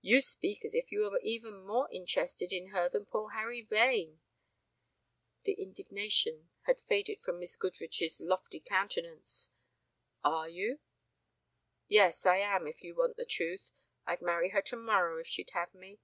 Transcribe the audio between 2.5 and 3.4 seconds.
in her than poor